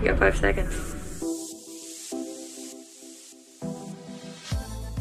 You 0.00 0.06
got 0.06 0.18
five 0.18 0.36
seconds. 0.36 0.74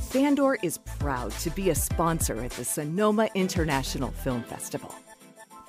Fandor 0.09 0.57
is 0.61 0.77
proud 0.99 1.31
to 1.31 1.49
be 1.51 1.69
a 1.69 1.75
sponsor 1.75 2.43
at 2.43 2.51
the 2.51 2.65
Sonoma 2.65 3.29
International 3.33 4.11
Film 4.11 4.43
Festival. 4.43 4.93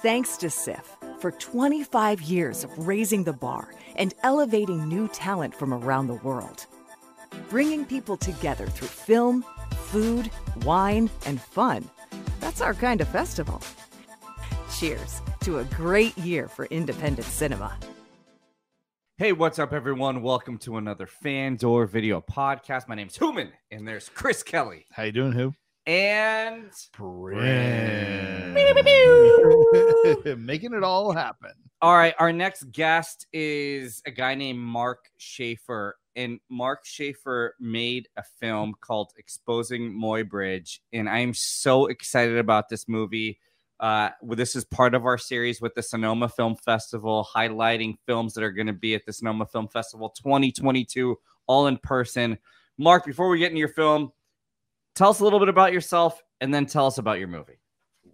Thanks 0.02 0.36
to 0.38 0.50
SIFF 0.50 0.96
for 1.20 1.30
25 1.30 2.22
years 2.22 2.64
of 2.64 2.88
raising 2.88 3.22
the 3.22 3.32
bar 3.32 3.72
and 3.94 4.14
elevating 4.24 4.88
new 4.88 5.06
talent 5.08 5.54
from 5.54 5.74
around 5.74 6.08
the 6.08 6.14
world. 6.14 6.66
Bringing 7.48 7.84
people 7.84 8.16
together 8.16 8.66
through 8.66 8.88
film, 8.88 9.44
food, 9.76 10.28
wine, 10.64 11.08
and 11.24 11.40
fun. 11.40 11.88
That's 12.40 12.60
our 12.60 12.74
kind 12.74 13.00
of 13.00 13.08
festival. 13.08 13.62
Cheers 14.76 15.22
to 15.42 15.58
a 15.58 15.64
great 15.64 16.18
year 16.18 16.48
for 16.48 16.64
independent 16.66 17.28
cinema. 17.28 17.76
Hey, 19.20 19.32
what's 19.32 19.58
up, 19.58 19.74
everyone? 19.74 20.22
Welcome 20.22 20.56
to 20.60 20.78
another 20.78 21.06
Fandor 21.06 21.84
video 21.84 22.22
podcast. 22.22 22.88
My 22.88 22.94
name's 22.94 23.18
Human, 23.18 23.52
and 23.70 23.86
there's 23.86 24.08
Chris 24.08 24.42
Kelly 24.42 24.86
How 24.92 25.02
you 25.02 25.12
doing, 25.12 25.32
who? 25.32 25.52
and 25.86 26.70
Making 30.38 30.72
it 30.72 30.82
all 30.82 31.12
happen. 31.12 31.50
all 31.82 31.94
right. 31.94 32.14
Our 32.18 32.32
next 32.32 32.72
guest 32.72 33.26
is 33.30 34.00
a 34.06 34.10
guy 34.10 34.34
named 34.34 34.58
Mark 34.58 35.10
Schaefer, 35.18 35.98
and 36.16 36.40
Mark 36.48 36.86
Schaefer 36.86 37.56
made 37.60 38.08
a 38.16 38.22
film 38.40 38.74
called 38.80 39.12
Exposing 39.18 39.92
Muybridge, 39.92 40.78
and 40.94 41.10
I 41.10 41.18
am 41.18 41.34
so 41.34 41.88
excited 41.88 42.38
about 42.38 42.70
this 42.70 42.88
movie. 42.88 43.38
Uh, 43.80 44.10
this 44.22 44.54
is 44.54 44.64
part 44.66 44.94
of 44.94 45.06
our 45.06 45.16
series 45.16 45.62
with 45.62 45.74
the 45.74 45.82
Sonoma 45.82 46.28
Film 46.28 46.54
Festival, 46.54 47.26
highlighting 47.34 47.96
films 48.06 48.34
that 48.34 48.44
are 48.44 48.52
going 48.52 48.66
to 48.66 48.74
be 48.74 48.94
at 48.94 49.06
the 49.06 49.12
Sonoma 49.12 49.46
Film 49.46 49.68
Festival 49.68 50.10
2022, 50.10 51.16
all 51.46 51.66
in 51.66 51.78
person. 51.78 52.36
Mark, 52.76 53.06
before 53.06 53.30
we 53.30 53.38
get 53.38 53.46
into 53.46 53.58
your 53.58 53.68
film, 53.68 54.12
tell 54.94 55.08
us 55.08 55.20
a 55.20 55.24
little 55.24 55.38
bit 55.38 55.48
about 55.48 55.72
yourself, 55.72 56.22
and 56.42 56.52
then 56.52 56.66
tell 56.66 56.86
us 56.86 56.98
about 56.98 57.18
your 57.18 57.28
movie. 57.28 57.58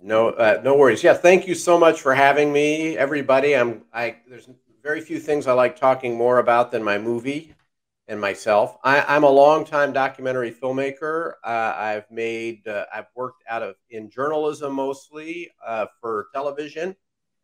No, 0.01 0.29
uh, 0.29 0.61
no 0.63 0.77
worries. 0.77 1.03
Yeah, 1.03 1.15
thank 1.15 1.49
you 1.49 1.57
so 1.57 1.77
much 1.81 2.01
for 2.01 2.15
having 2.15 2.53
me, 2.53 2.97
everybody. 2.97 3.57
I'm. 3.57 3.83
I 3.93 4.19
there's 4.29 4.49
very 4.85 5.01
few 5.01 5.19
things 5.19 5.49
I 5.49 5.53
like 5.53 5.75
talking 5.75 6.17
more 6.17 6.39
about 6.39 6.71
than 6.71 6.85
my 6.85 6.97
movie 6.97 7.57
and 8.09 8.21
myself. 8.21 8.77
I, 8.85 9.03
I'm 9.03 9.25
a 9.25 9.31
longtime 9.31 9.93
documentary 9.93 10.53
filmmaker. 10.53 11.35
Uh, 11.45 11.75
I've 11.77 12.11
made. 12.11 12.67
Uh, 12.67 12.87
I've 12.95 13.07
worked 13.15 13.43
out 13.49 13.63
of 13.63 13.75
in 13.91 14.11
journalism 14.11 14.75
mostly 14.75 15.51
uh, 15.65 15.87
for 16.01 16.29
television. 16.33 16.95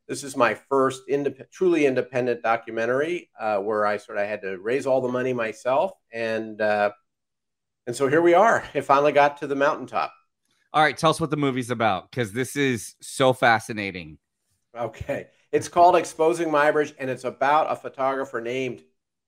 This 0.09 0.25
is 0.25 0.37
my 0.37 0.55
first 0.55 1.03
indep- 1.09 1.51
truly 1.51 1.87
independent 1.87 2.43
documentary 2.43 3.31
uh, 3.39 3.59
where 3.59 3.87
I 3.87 3.97
sort 3.97 4.19
of 4.19 4.27
had 4.27 4.43
to 4.43 4.59
raise 4.59 4.87
all 4.87 5.01
the 5.01 5.09
money 5.09 5.33
myself, 5.33 5.93
and 6.13 6.61
uh, 6.61 6.91
and 7.87 7.95
so 7.95 8.09
here 8.09 8.23
we 8.23 8.35
are. 8.35 8.65
It 8.75 8.83
finally 8.83 9.13
got 9.13 9.39
to 9.39 9.47
the 9.47 9.57
mountaintop. 9.57 10.13
All 10.73 10.83
right, 10.83 10.97
tell 10.97 11.11
us 11.11 11.21
what 11.21 11.31
the 11.31 11.37
movie's 11.37 11.71
about 11.71 12.11
because 12.11 12.33
this 12.33 12.57
is 12.57 12.95
so 13.03 13.33
fascinating. 13.33 14.19
Okay. 14.77 15.29
It's 15.53 15.69
called 15.69 15.97
Exposing 15.97 16.49
Muybridge, 16.49 16.95
and 16.99 17.11
it's 17.11 17.25
about 17.25 17.71
a 17.71 17.77
photographer 17.77 18.41
named 18.41 18.83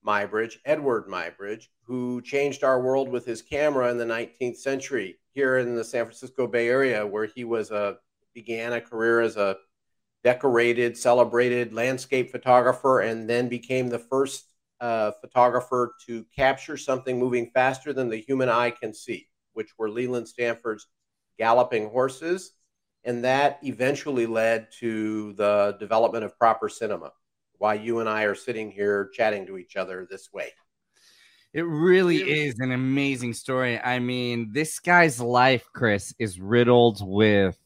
Muybridge, 0.07 0.57
Edward 0.65 1.07
Muybridge, 1.07 1.69
who 1.85 2.21
changed 2.23 2.65
our 2.65 2.81
world 2.81 3.09
with 3.09 3.25
his 3.25 3.43
camera 3.43 3.91
in 3.91 3.99
the 3.99 4.05
19th 4.05 4.57
century 4.57 5.19
here 5.33 5.59
in 5.59 5.75
the 5.75 5.85
San 5.85 6.05
Francisco 6.05 6.47
Bay 6.47 6.69
Area, 6.69 7.07
where 7.07 7.27
he 7.27 7.45
was 7.45 7.71
a 7.71 7.99
began 8.35 8.73
a 8.73 8.81
career 8.81 9.21
as 9.21 9.37
a 9.37 9.57
decorated, 10.25 10.97
celebrated 10.97 11.73
landscape 11.73 12.31
photographer, 12.31 13.01
and 13.01 13.29
then 13.29 13.49
became 13.49 13.89
the 13.89 13.99
first 13.99 14.47
uh, 14.81 15.13
photographer 15.21 15.95
to 16.07 16.25
capture 16.35 16.77
something 16.77 17.19
moving 17.19 17.51
faster 17.55 17.93
than 17.93 18.09
the 18.09 18.17
human 18.17 18.49
eye 18.49 18.71
can 18.71 18.93
see, 18.93 19.29
which 19.53 19.71
were 19.79 19.89
Leland 19.89 20.27
Stanford's 20.27 20.87
galloping 21.39 21.89
horses 21.89 22.53
and 23.05 23.25
that 23.25 23.59
eventually 23.63 24.27
led 24.27 24.69
to 24.81 25.35
the 25.35 25.77
development 25.79 26.25
of 26.25 26.39
proper 26.39 26.69
cinema. 26.69 27.13
Why 27.65 27.73
you 27.73 28.01
and 28.01 28.11
I 28.11 28.25
are 28.25 28.35
sitting 28.35 28.71
here 28.71 29.09
chatting 29.15 29.47
to 29.47 29.57
each 29.57 29.75
other 29.75 30.07
this 30.11 30.31
way. 30.31 30.51
It 31.55 31.63
really 31.63 32.19
is 32.19 32.59
an 32.59 32.73
amazing 32.73 33.33
story. 33.33 33.81
I 33.81 34.01
mean, 34.01 34.53
this 34.53 34.79
guy's 34.81 35.19
life, 35.19 35.65
Chris, 35.73 36.15
is 36.19 36.39
riddled 36.39 36.99
with 37.01 37.57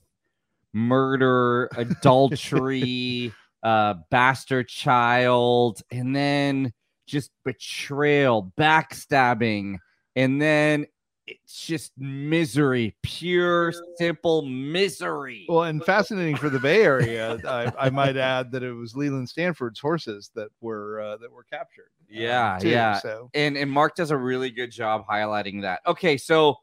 murder, 0.72 1.69
adultery, 1.76 3.32
uh, 3.64 3.94
bastard 4.08 4.69
child, 4.69 5.82
and 5.91 6.14
then 6.14 6.72
just 7.08 7.32
betrayal, 7.44 8.53
backstabbing, 8.56 9.78
and 10.14 10.41
then 10.41 10.87
it's 11.28 11.66
just 11.66 11.92
misery, 11.98 12.96
pure, 13.02 13.72
simple 13.96 14.42
misery. 14.42 15.46
Well, 15.48 15.64
and 15.64 15.84
fascinating 15.84 16.36
for 16.36 16.48
the 16.48 16.58
Bay 16.58 16.82
Area, 16.82 17.38
I, 17.46 17.72
I 17.86 17.90
might 17.90 18.16
add 18.16 18.50
that 18.52 18.62
it 18.62 18.72
was 18.72 18.96
Leland 18.96 19.28
Stanford's 19.28 19.78
horses 19.80 20.30
that 20.34 20.48
were 20.60 21.00
uh, 21.00 21.16
that 21.18 21.30
were 21.30 21.44
captured. 21.44 21.90
uh, 22.02 22.04
Yeah, 22.08 22.58
too. 22.60 22.68
yeah. 22.70 22.98
So 22.98 23.30
and 23.34 23.56
and 23.56 23.70
Mark 23.70 23.94
does 23.94 24.10
a 24.10 24.16
really 24.16 24.50
good 24.50 24.70
job 24.70 25.04
highlighting 25.06 25.62
that. 25.62 25.80
Okay, 25.86 26.16
so 26.16 26.56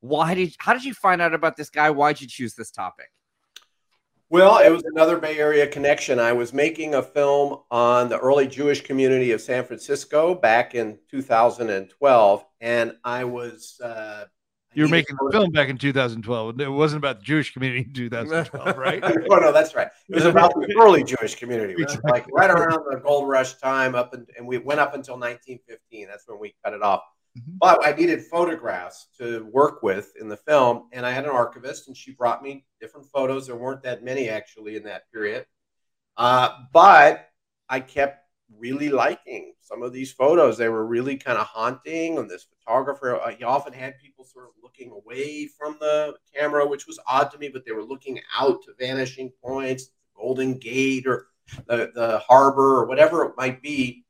why 0.00 0.34
did 0.34 0.54
how 0.58 0.72
did 0.72 0.84
you 0.84 0.94
find 0.94 1.20
out 1.20 1.34
about 1.34 1.56
this 1.56 1.70
guy? 1.70 1.90
Why'd 1.90 2.20
you 2.20 2.28
choose 2.28 2.54
this 2.54 2.70
topic? 2.70 3.10
Well, 4.32 4.60
it 4.60 4.70
was 4.70 4.82
another 4.84 5.18
Bay 5.18 5.38
Area 5.38 5.66
connection. 5.66 6.18
I 6.18 6.32
was 6.32 6.54
making 6.54 6.94
a 6.94 7.02
film 7.02 7.58
on 7.70 8.08
the 8.08 8.18
early 8.18 8.48
Jewish 8.48 8.80
community 8.80 9.32
of 9.32 9.42
San 9.42 9.62
Francisco 9.62 10.34
back 10.34 10.74
in 10.74 10.98
2012, 11.10 12.44
and 12.62 12.96
I 13.04 13.24
was. 13.24 13.78
Uh, 13.84 14.24
you 14.72 14.84
were 14.84 14.88
making 14.88 15.18
a 15.20 15.30
film 15.30 15.50
back 15.50 15.68
in 15.68 15.76
2012. 15.76 16.60
It 16.62 16.66
wasn't 16.66 17.04
about 17.04 17.18
the 17.18 17.24
Jewish 17.26 17.52
community 17.52 17.82
in 17.82 17.92
2012, 17.92 18.78
right? 18.78 19.04
oh 19.30 19.36
no, 19.36 19.52
that's 19.52 19.74
right. 19.74 19.88
It 20.08 20.14
was 20.14 20.24
about 20.24 20.54
the 20.54 20.74
early 20.80 21.04
Jewish 21.04 21.34
community, 21.34 21.74
which 21.74 21.88
was 21.88 22.00
like 22.04 22.26
right 22.32 22.50
around 22.50 22.86
the 22.90 23.00
gold 23.04 23.28
rush 23.28 23.56
time, 23.56 23.94
up 23.94 24.14
and, 24.14 24.26
and 24.38 24.46
we 24.46 24.56
went 24.56 24.80
up 24.80 24.94
until 24.94 25.16
1915. 25.18 26.08
That's 26.08 26.26
when 26.26 26.40
we 26.40 26.54
cut 26.64 26.72
it 26.72 26.82
off. 26.82 27.02
Mhm. 27.38 27.58
But 27.58 27.86
I 27.86 27.92
needed 27.92 28.26
photographs 28.26 29.08
to 29.18 29.44
work 29.44 29.82
with 29.82 30.12
in 30.20 30.28
the 30.28 30.36
film, 30.36 30.88
and 30.92 31.06
I 31.06 31.12
had 31.12 31.24
an 31.24 31.30
archivist, 31.30 31.88
and 31.88 31.96
she 31.96 32.12
brought 32.12 32.42
me 32.42 32.66
different 32.80 33.06
photos. 33.10 33.46
There 33.46 33.56
weren't 33.56 33.82
that 33.82 34.02
many 34.04 34.28
actually 34.28 34.76
in 34.76 34.82
that 34.84 35.10
period, 35.10 35.46
uh, 36.16 36.50
but 36.72 37.30
I 37.68 37.80
kept 37.80 38.20
really 38.58 38.90
liking 38.90 39.54
some 39.62 39.82
of 39.82 39.92
these 39.92 40.12
photos. 40.12 40.58
They 40.58 40.68
were 40.68 40.86
really 40.86 41.16
kind 41.16 41.38
of 41.38 41.46
haunting, 41.46 42.18
and 42.18 42.28
this 42.28 42.44
photographer, 42.44 43.16
uh, 43.16 43.30
he 43.30 43.44
often 43.44 43.72
had 43.72 43.98
people 43.98 44.24
sort 44.24 44.46
of 44.46 44.52
looking 44.62 44.90
away 44.90 45.46
from 45.46 45.78
the 45.80 46.16
camera, 46.34 46.66
which 46.66 46.86
was 46.86 46.98
odd 47.06 47.30
to 47.32 47.38
me, 47.38 47.48
but 47.48 47.64
they 47.64 47.72
were 47.72 47.84
looking 47.84 48.20
out 48.38 48.62
to 48.64 48.74
vanishing 48.78 49.32
points, 49.42 49.88
Golden 50.14 50.58
Gate, 50.58 51.06
or 51.06 51.28
the, 51.66 51.90
the 51.94 52.18
harbor, 52.28 52.76
or 52.80 52.86
whatever 52.86 53.24
it 53.24 53.34
might 53.38 53.62
be. 53.62 54.04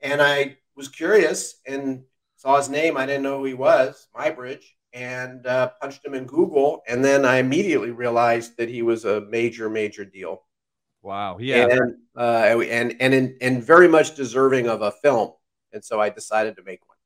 And 0.00 0.20
I 0.20 0.58
was 0.76 0.88
curious 0.88 1.60
and 1.66 2.04
saw 2.42 2.56
his 2.56 2.68
name. 2.68 2.96
I 2.96 3.06
didn't 3.06 3.22
know 3.22 3.38
who 3.38 3.44
he 3.44 3.54
was, 3.54 4.08
Muybridge. 4.16 4.64
and 4.92 5.46
uh, 5.46 5.70
punched 5.80 6.04
him 6.04 6.14
in 6.14 6.24
Google. 6.24 6.82
And 6.88 7.04
then 7.04 7.24
I 7.24 7.36
immediately 7.36 7.92
realized 7.92 8.56
that 8.56 8.68
he 8.68 8.82
was 8.82 9.04
a 9.04 9.20
major, 9.22 9.70
major 9.70 10.04
deal. 10.04 10.42
Wow. 11.02 11.38
Yeah. 11.38 11.68
And 11.70 11.94
uh, 12.16 12.60
and 12.68 12.96
and 13.00 13.14
in, 13.14 13.36
and 13.40 13.62
very 13.62 13.88
much 13.88 14.16
deserving 14.16 14.68
of 14.68 14.82
a 14.82 14.90
film. 14.90 15.32
And 15.72 15.84
so 15.84 16.00
I 16.00 16.10
decided 16.10 16.56
to 16.56 16.62
make 16.64 16.80
one. 16.86 16.96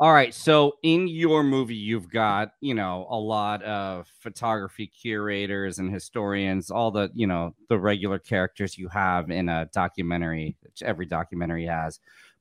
All 0.00 0.12
right. 0.12 0.32
So 0.32 0.74
in 0.84 1.08
your 1.08 1.42
movie, 1.42 1.74
you've 1.74 2.08
got, 2.08 2.52
you 2.60 2.74
know, 2.74 3.06
a 3.10 3.16
lot 3.16 3.62
of 3.64 4.06
photography 4.20 4.86
curators 4.86 5.80
and 5.80 5.92
historians, 5.92 6.70
all 6.70 6.92
the, 6.92 7.10
you 7.14 7.26
know, 7.26 7.54
the 7.68 7.78
regular 7.78 8.20
characters 8.20 8.78
you 8.78 8.88
have 8.88 9.30
in 9.30 9.48
a 9.48 9.68
documentary, 9.72 10.56
which 10.60 10.82
every 10.84 11.06
documentary 11.06 11.66
has. 11.66 11.98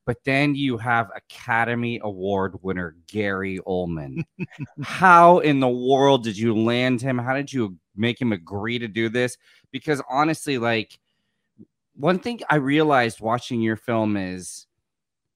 But 0.07 0.23
then 0.23 0.55
you 0.55 0.77
have 0.77 1.11
Academy 1.13 1.99
Award 2.01 2.55
winner 2.61 2.95
Gary 3.07 3.59
Oldman. 3.67 4.23
How 4.81 5.39
in 5.39 5.59
the 5.59 5.67
world 5.67 6.23
did 6.23 6.37
you 6.37 6.55
land 6.55 7.01
him? 7.01 7.17
How 7.17 7.33
did 7.35 7.51
you 7.51 7.75
make 7.93 8.19
him 8.19 8.31
agree 8.31 8.79
to 8.79 8.87
do 8.87 9.09
this? 9.09 9.37
Because 9.69 10.01
honestly, 10.09 10.57
like 10.59 10.97
one 11.93 12.19
thing 12.19 12.39
I 12.49 12.55
realized 12.55 13.19
watching 13.19 13.61
your 13.61 13.75
film 13.75 14.15
is 14.15 14.65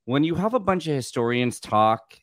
when 0.06 0.24
you 0.24 0.36
have 0.36 0.54
a 0.54 0.60
bunch 0.60 0.88
of 0.88 0.96
historians 0.96 1.60
talk, 1.60 2.18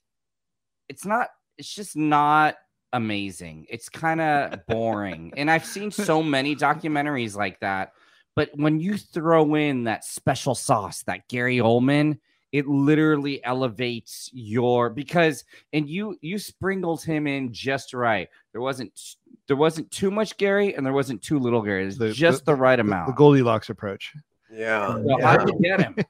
it's 0.89 1.05
not, 1.05 1.29
it's 1.59 1.75
just 1.75 1.97
not 1.97 2.55
amazing. 2.95 3.67
It's 3.69 3.91
kind 3.91 4.23
of 4.23 4.65
boring. 4.67 5.35
and 5.37 5.50
I've 5.50 5.67
seen 5.67 5.91
so 5.91 6.23
many 6.23 6.56
documentaries 6.56 7.37
like 7.37 7.61
that. 7.61 7.93
But 8.35 8.49
when 8.55 8.81
you 8.81 8.97
throw 8.97 9.55
in 9.55 9.85
that 9.85 10.03
special 10.03 10.55
sauce, 10.55 11.03
that 11.03 11.29
Gary 11.29 11.59
Oldman, 11.59 12.19
it 12.53 12.67
literally 12.67 13.45
elevates 13.45 14.31
your 14.33 14.91
because 14.91 15.45
and 15.73 15.89
you 15.89 16.17
you 16.21 16.39
sprinkled 16.39 17.03
him 17.03 17.27
in 17.27 17.53
just 17.53 17.95
right. 17.95 18.29
There 18.53 18.61
wasn't 18.61 18.99
there 19.47 19.56
wasn't 19.56 19.91
too 19.91 20.11
much 20.11 20.37
Gary 20.37 20.75
and 20.75 20.85
there 20.85 20.93
wasn't 20.93 21.23
too 21.23 21.39
little 21.39 21.62
Gary. 21.62 21.87
It's 21.87 22.17
just 22.17 22.45
the, 22.45 22.55
right 22.55 22.79
amount. 22.79 23.09
the 23.09 23.12
Goldilocks 23.12 23.69
approach. 23.71 24.15
Yeah. 24.50 24.97
Well, 24.97 25.19
yeah. 25.21 25.27
how'd 25.27 25.49
you 25.49 25.59
get 25.61 25.81
him? 25.81 25.97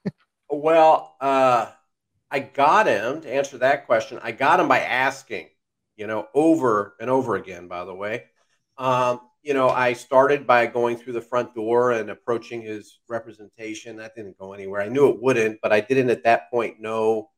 Well, 0.51 1.15
uh, 1.21 1.67
I 2.31 2.39
got 2.41 2.87
him 2.87 3.21
to 3.21 3.31
answer 3.31 3.59
that 3.59 3.85
question. 3.85 4.19
I 4.23 4.33
got 4.33 4.61
him 4.61 4.69
by 4.69 4.81
asking, 4.81 5.49
you 5.97 6.07
know, 6.07 6.27
over 6.33 6.95
and 7.01 7.11
over 7.11 7.37
again, 7.37 7.69
by 7.69 7.85
the 7.85 7.95
way. 7.95 8.25
Um, 8.79 9.21
you 9.49 9.55
know, 9.55 9.71
I 9.71 9.95
started 9.95 10.47
by 10.47 10.67
going 10.67 10.99
through 10.99 11.15
the 11.15 11.23
front 11.23 11.55
door 11.55 11.93
and 11.93 12.11
approaching 12.11 12.61
his 12.61 13.01
representation. 13.09 13.97
That 13.97 14.15
didn't 14.15 14.37
go 14.37 14.53
anywhere. 14.53 14.83
I 14.83 14.91
knew 14.91 15.09
it 15.09 15.23
wouldn't, 15.23 15.61
but 15.63 15.73
I 15.73 15.81
didn't 15.81 16.11
at 16.11 16.25
that 16.25 16.51
point 16.51 16.81
know 16.81 17.31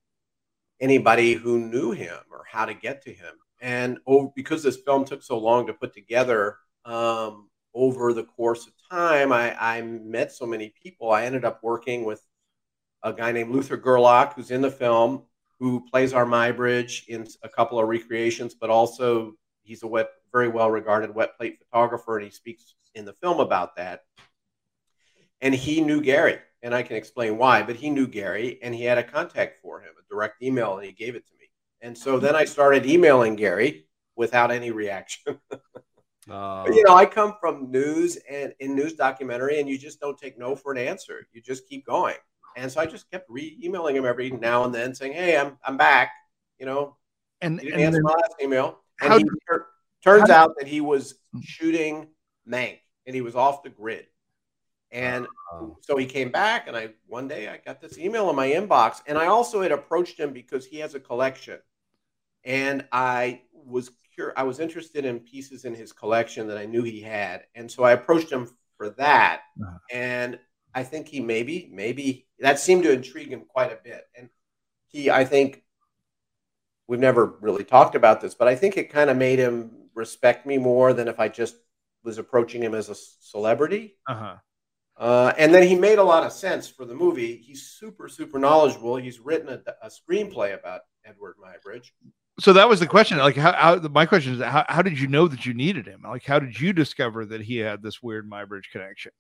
anybody 0.81 1.35
who 1.35 1.61
knew 1.61 1.93
him 1.93 2.19
or 2.33 2.43
how 2.51 2.65
to 2.65 2.75
get 2.75 3.01
to 3.03 3.13
him. 3.13 3.35
And 3.61 3.99
because 4.35 4.65
this 4.65 4.79
film 4.79 5.05
took 5.05 5.23
so 5.23 5.39
long 5.39 5.69
to 5.69 5.73
put 5.73 5.95
together, 5.95 6.57
um, 6.85 7.49
over 7.75 8.13
the 8.13 8.25
course 8.25 8.67
of 8.67 8.73
time, 8.91 9.31
I, 9.31 9.55
I 9.57 9.83
met 9.83 10.33
so 10.33 10.47
many 10.47 10.75
people. 10.83 11.13
I 11.13 11.27
ended 11.27 11.45
up 11.45 11.61
working 11.63 12.05
with 12.05 12.27
a 13.05 13.13
guy 13.13 13.31
named 13.31 13.53
Luther 13.53 13.77
Gerlach, 13.77 14.35
who's 14.35 14.51
in 14.51 14.63
the 14.63 14.71
film, 14.73 15.23
who 15.61 15.87
plays 15.89 16.13
our 16.13 16.27
Muybridge 16.27 17.07
in 17.07 17.29
a 17.45 17.49
couple 17.49 17.79
of 17.79 17.87
recreations, 17.87 18.53
but 18.53 18.69
also 18.69 19.35
he's 19.63 19.85
a 19.85 19.87
wet, 19.87 20.09
very 20.33 20.49
well 20.49 20.71
regarded 20.71 21.15
wet 21.15 21.37
plate 21.37 21.59
photographer, 21.59 22.19
and 22.19 22.25
he 22.25 22.31
speaks 22.31 22.75
in 22.95 23.05
the 23.05 23.15
film 23.15 23.41
about 23.41 23.77
that. 23.77 24.03
And 25.41 25.55
he 25.55 25.81
knew 25.81 26.01
Gary, 26.01 26.39
and 26.63 26.75
I 26.75 26.83
can 26.83 26.97
explain 26.97 27.39
why, 27.39 27.63
but 27.63 27.77
he 27.77 27.91
knew 27.91 28.07
Gary, 28.07 28.59
and 28.63 28.75
he 28.75 28.85
had 28.85 28.99
a 28.99 29.03
contact 29.03 29.63
for 29.63 29.81
him, 29.81 29.91
a 29.99 30.15
direct 30.15 30.43
email, 30.43 30.77
and 30.77 30.87
he 30.87 30.93
gave 30.93 31.15
it 31.15 31.27
to 31.27 31.33
me. 31.41 31.47
And 31.81 31.97
so 31.97 32.19
then 32.19 32.37
I 32.37 32.45
started 32.45 32.85
emailing 32.85 33.37
Gary 33.37 33.87
without 34.17 34.51
any 34.51 34.71
reaction. 34.71 35.39
But, 35.49 35.63
oh. 36.31 36.67
you 36.67 36.85
know, 36.87 36.95
I 36.95 37.07
come 37.07 37.35
from 37.41 37.71
news 37.71 38.19
and 38.29 38.53
in 38.61 38.75
news 38.75 38.95
documentary, 38.95 39.61
and 39.61 39.69
you 39.69 39.79
just 39.79 40.01
don't 40.01 40.19
take 40.19 40.39
no 40.39 40.55
for 40.55 40.73
an 40.73 40.79
answer. 40.79 41.27
You 41.33 41.41
just 41.41 41.67
keep 41.69 41.87
going. 41.87 42.17
And 42.57 42.71
so 42.71 42.81
I 42.81 42.87
just 42.87 43.11
kept 43.11 43.31
re 43.31 43.59
emailing 43.63 43.97
him 43.97 44.05
every 44.05 44.31
now 44.31 44.65
and 44.65 44.75
then 44.75 44.95
saying, 44.95 45.13
Hey, 45.13 45.37
I'm, 45.37 45.57
I'm 45.65 45.77
back. 45.77 46.11
You 46.59 46.67
know, 46.67 46.97
And, 47.41 47.59
he 47.59 47.67
didn't 47.67 47.81
and 47.81 47.87
answer 47.87 48.03
my 48.03 48.13
last 48.13 48.35
email. 48.43 48.81
How 48.97 49.17
he 49.17 49.25
did- 49.25 49.33
turns 50.03 50.31
out 50.31 50.57
that 50.59 50.67
he 50.67 50.81
was 50.81 51.15
shooting 51.43 52.09
Mank 52.49 52.79
and 53.07 53.15
he 53.15 53.21
was 53.21 53.35
off 53.37 53.63
the 53.63 53.71
grid. 53.71 54.07
And 54.93 55.27
Oh. 55.53 55.79
so 55.83 55.97
he 55.97 56.07
came 56.07 56.31
back, 56.31 56.67
and 56.69 56.77
I 56.77 56.91
one 57.07 57.29
day 57.29 57.49
I 57.49 57.59
got 57.59 57.81
this 57.81 57.97
email 57.99 58.29
in 58.31 58.37
my 58.37 58.49
inbox, 58.49 59.03
and 59.07 59.17
I 59.19 59.27
also 59.27 59.63
had 59.63 59.73
approached 59.73 60.19
him 60.19 60.33
because 60.33 60.67
he 60.67 60.79
has 60.79 60.95
a 60.95 61.01
collection, 61.01 61.59
and 62.45 62.87
I 62.91 63.43
was 63.53 63.91
cur- 64.17 64.33
I 64.37 64.43
was 64.45 64.59
interested 64.59 65.05
in 65.05 65.21
pieces 65.21 65.65
in 65.65 65.75
his 65.75 65.93
collection 65.93 66.49
that 66.49 66.59
I 66.59 66.67
knew 66.67 66.83
he 66.83 67.01
had, 67.01 67.47
and 67.55 67.71
so 67.71 67.85
I 67.85 67.93
approached 67.93 68.31
him 68.33 68.49
for 68.77 68.91
that, 68.91 69.43
Uh-huh. 69.61 69.79
and 69.93 70.41
I 70.75 70.83
think 70.85 71.07
he 71.09 71.21
maybe 71.21 71.69
maybe 71.73 72.29
that 72.41 72.59
seemed 72.59 72.83
to 72.85 72.93
intrigue 72.93 73.31
him 73.33 73.45
quite 73.45 73.73
a 73.73 73.81
bit, 73.83 74.09
and 74.17 74.29
he 74.87 75.09
I 75.11 75.25
think 75.25 75.65
we've 76.89 76.99
never 77.01 77.27
really 77.41 77.65
talked 77.65 77.95
about 77.95 78.21
this, 78.21 78.35
but 78.35 78.49
I 78.49 78.57
think 78.57 78.77
it 78.77 78.91
kind 78.91 79.11
of 79.11 79.17
made 79.17 79.39
him 79.39 79.80
respect 80.05 80.41
me 80.51 80.57
more 80.59 80.89
than 80.93 81.07
if 81.09 81.19
I 81.21 81.29
just 81.29 81.57
was 82.03 82.17
approaching 82.19 82.63
him 82.63 82.75
as 82.75 82.89
a 82.89 82.95
celebrity. 83.33 83.85
uh-huh. 84.09 84.37
Uh, 84.97 85.33
and 85.39 85.55
then 85.55 85.67
he 85.67 85.75
made 85.75 85.99
a 85.99 86.03
lot 86.13 86.25
of 86.27 86.33
sense 86.33 86.69
for 86.69 86.85
the 86.85 86.95
movie. 86.95 87.35
He's 87.37 87.63
super, 87.79 88.07
super 88.07 88.39
knowledgeable. 88.39 88.97
He's 88.97 89.19
written 89.19 89.49
a, 89.49 89.59
a 89.83 89.89
screenplay 89.89 90.51
about 90.59 90.83
Edward 91.07 91.37
Muybridge. 91.43 91.93
So 92.39 92.53
that 92.53 92.69
was 92.69 92.81
the 92.81 92.87
question. 92.87 93.17
Like, 93.17 93.37
how, 93.37 93.53
how 93.53 93.77
my 93.89 94.05
question 94.05 94.35
is, 94.35 94.43
how, 94.43 94.65
how 94.69 94.83
did 94.83 95.01
you 95.01 95.09
know 95.09 95.27
that 95.29 95.47
you 95.47 95.55
needed 95.55 95.87
him? 95.87 96.03
Like, 96.05 96.25
how 96.27 96.39
did 96.39 96.59
you 96.61 96.75
discover 96.75 97.25
that 97.27 97.41
he 97.41 97.57
had 97.59 97.83
this 97.83 98.03
weird 98.03 98.29
Muybridge 98.29 98.71
connection? 98.73 99.13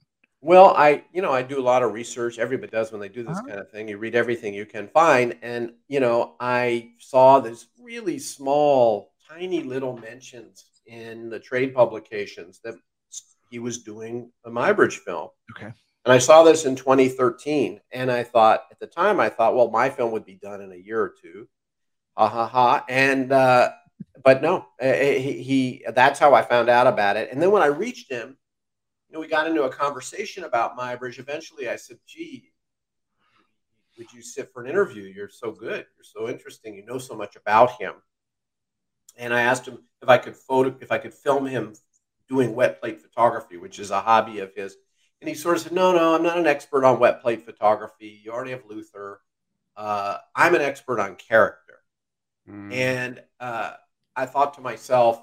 Well, 0.43 0.69
I, 0.77 1.05
you 1.15 1.23
know, 1.23 1.33
I 1.33 1.43
do 1.43 1.59
a 1.59 1.67
lot 1.73 1.83
of 1.83 1.93
research. 1.95 2.39
Everybody 2.39 2.71
does 2.71 2.93
when 2.93 3.01
they 3.01 3.09
do 3.09 3.23
this 3.23 3.39
Uh-huh. 3.39 3.49
kind 3.49 3.61
of 3.61 3.71
thing. 3.71 3.89
You 3.89 3.97
read 3.97 4.15
everything 4.15 4.53
you 4.55 4.67
can 4.67 4.87
find, 4.89 5.37
and 5.43 5.73
you 5.89 6.01
know, 6.01 6.35
I 6.41 6.93
saw 6.99 7.41
this 7.41 7.67
really 7.81 8.19
small, 8.19 9.13
tiny 9.31 9.63
little 9.63 9.97
mentions 9.99 10.65
in 10.91 11.31
the 11.31 11.39
trade 11.39 11.75
publications 11.75 12.61
that 12.65 12.75
he 13.51 13.59
was 13.59 13.83
doing 13.83 14.31
a 14.45 14.51
Muybridge 14.51 14.99
film. 14.99 15.29
Okay. 15.57 15.73
And 16.05 16.13
I 16.13 16.19
saw 16.19 16.43
this 16.43 16.65
in 16.65 16.77
2013, 16.77 17.81
and 17.93 18.11
I 18.11 18.23
thought 18.23 18.65
at 18.71 18.81
the 18.81 18.87
time, 18.87 19.21
I 19.21 19.29
thought, 19.29 19.55
well, 19.55 19.71
my 19.71 19.91
film 19.91 20.13
would 20.13 20.25
be 20.25 20.37
done 20.37 20.61
in 20.63 20.73
a 20.73 20.77
year 20.77 21.01
or 21.01 21.15
two. 21.23 21.47
Ha 22.17 22.27
ha 22.27 22.47
ha! 22.47 22.85
And 22.89 23.33
uh, 23.33 23.71
but 24.25 24.43
no, 24.43 24.67
uh, 24.81 24.93
he, 24.93 25.43
he 25.43 25.85
that's 25.95 26.19
how 26.19 26.35
I 26.35 26.43
found 26.43 26.69
out 26.69 26.87
about 26.87 27.17
it. 27.17 27.31
And 27.31 27.41
then 27.41 27.51
when 27.51 27.63
I 27.63 27.67
reached 27.67 28.11
him, 28.11 28.37
you 29.09 29.15
know, 29.15 29.21
we 29.21 29.29
got 29.29 29.47
into 29.47 29.65
a 29.65 29.71
conversation 29.71 30.45
about 30.45 30.77
Muybridge. 30.77 31.19
Eventually, 31.19 31.69
I 31.69 31.77
said, 31.77 31.99
"Gee, 32.07 32.51
would 33.99 34.13
you 34.13 34.23
sit 34.23 34.51
for 34.53 34.63
an 34.65 34.71
interview? 34.71 35.03
You're 35.05 35.29
so 35.29 35.53
good. 35.53 35.87
You're 35.97 36.05
so 36.05 36.29
interesting. 36.29 36.75
You 36.75 36.85
know 36.85 36.99
so 36.99 37.15
much 37.15 37.37
about 37.37 37.81
him." 37.81 37.95
And 39.21 39.35
I 39.35 39.43
asked 39.43 39.69
him 39.69 39.79
if 40.03 40.09
I 40.09 40.19
could 40.19 40.35
photo, 40.35 40.75
if 40.81 40.91
I 40.91 40.99
could 40.99 41.15
film 41.15 41.47
him 41.47 41.75
doing 42.29 42.55
wet 42.55 42.81
plate 42.81 43.01
photography, 43.01 43.59
which 43.59 43.79
is 43.79 43.91
a 43.91 44.01
hobby 44.01 44.41
of 44.41 44.55
his. 44.55 44.77
And 45.21 45.29
he 45.29 45.35
sort 45.35 45.57
of 45.57 45.63
said, 45.63 45.73
"No, 45.73 45.93
no, 45.93 46.15
I'm 46.15 46.23
not 46.23 46.39
an 46.39 46.47
expert 46.47 46.85
on 46.85 46.99
wet 46.99 47.21
plate 47.21 47.45
photography. 47.45 48.23
You 48.25 48.33
already 48.33 48.53
have 48.53 48.65
Luther. 48.67 49.21
Uh, 49.77 50.17
I'm 50.35 50.55
an 50.55 50.63
expert 50.63 50.99
on 50.99 51.17
character." 51.17 51.81
Mm. 52.49 52.73
And 52.73 53.23
uh, 53.39 53.75
I 54.17 54.25
thought 54.25 54.55
to 54.55 54.63
myself, 54.63 55.23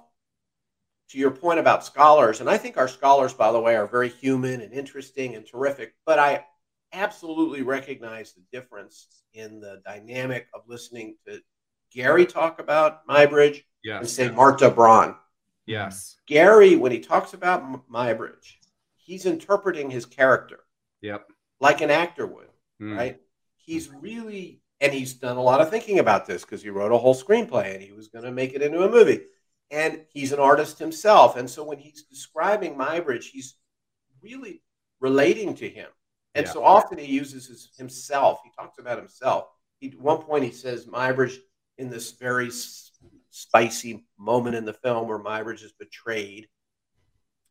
to 1.10 1.18
your 1.18 1.32
point 1.32 1.60
about 1.60 1.84
scholars, 1.84 2.40
and 2.40 2.50
I 2.50 2.58
think 2.58 2.78
our 2.78 2.88
scholars, 2.88 3.34
by 3.34 3.52
the 3.52 3.60
way, 3.60 3.76
are 3.76 3.88
very 3.88 4.10
human 4.10 4.62
and 4.62 4.72
interesting 4.72 5.36
and 5.36 5.46
terrific, 5.46 5.96
but 6.06 6.20
I 6.20 6.46
absolutely 6.94 7.64
recognize 7.64 8.34
the 8.34 8.44
difference 8.52 9.24
in 9.34 9.60
the 9.60 9.82
dynamic 9.86 10.48
of 10.54 10.62
listening 10.68 11.16
to 11.26 11.40
Gary 11.92 12.26
talk 12.26 12.60
about 12.60 13.06
Muybridge 13.08 13.64
and 14.00 14.10
say 14.10 14.30
Marta 14.30 14.70
Braun. 14.70 15.16
Yes. 15.66 16.18
Gary, 16.28 16.76
when 16.76 16.92
he 16.92 17.00
talks 17.00 17.34
about 17.34 17.90
Muybridge, 17.90 18.56
he's 18.96 19.26
interpreting 19.26 19.90
his 19.90 20.06
character 20.06 20.60
Yep. 21.02 21.28
like 21.60 21.82
an 21.82 21.92
actor 21.92 22.26
would 22.28 22.50
Mm. 22.82 22.96
right? 22.98 23.22
He's 23.56 23.90
really, 23.90 24.62
and 24.82 24.94
he's 24.94 25.14
done 25.16 25.38
a 25.38 25.42
lot 25.44 25.62
of 25.62 25.70
thinking 25.70 26.00
about 26.00 26.26
this 26.26 26.44
because 26.44 26.62
he 26.62 26.70
wrote 26.70 26.92
a 26.92 26.98
whole 26.98 27.16
screenplay 27.16 27.74
and 27.74 27.82
he 27.84 27.92
was 27.92 28.08
going 28.10 28.24
to 28.26 28.32
make 28.32 28.54
it 28.54 28.62
into 28.62 28.84
a 28.84 28.90
movie. 28.90 29.26
And 29.72 30.06
he's 30.14 30.32
an 30.32 30.40
artist 30.40 30.80
himself. 30.80 31.36
And 31.36 31.50
so 31.50 31.64
when 31.64 31.78
he's 31.80 32.04
describing 32.04 32.76
Muybridge, 32.76 33.26
he's 33.26 33.56
really 34.22 34.62
relating 35.00 35.56
to 35.56 35.68
him. 35.70 35.90
And 36.36 36.46
Yeah. 36.46 36.52
so 36.54 36.64
often 36.64 36.98
he 36.98 37.06
uses 37.12 37.48
his, 37.48 37.72
himself. 37.78 38.40
He 38.44 38.52
talks 38.52 38.78
about 38.78 38.98
himself. 39.00 39.50
He, 39.80 39.90
at 39.90 40.00
one 40.00 40.22
point, 40.22 40.44
he 40.46 40.52
says 40.52 40.86
Muybridge 40.86 41.38
in 41.78 41.90
this 41.90 42.12
very 42.12 42.50
spicy 43.30 44.06
moment 44.18 44.56
in 44.56 44.66
the 44.66 44.74
film 44.74 45.08
where 45.08 45.20
Muybridge 45.20 45.64
is 45.64 45.74
betrayed 45.74 46.48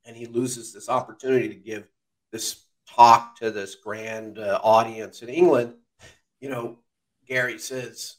and 0.05 0.17
he 0.17 0.27
loses 0.27 0.73
this 0.73 0.89
opportunity 0.89 1.49
to 1.49 1.55
give 1.55 1.89
this 2.33 2.65
talk 2.89 3.37
to 3.39 3.51
this 3.51 3.75
grand 3.75 4.39
uh, 4.39 4.61
audience 4.63 5.23
in 5.23 5.29
England, 5.29 5.75
you 6.41 6.49
know, 6.49 6.79
Gary 7.27 7.59
says, 7.59 8.17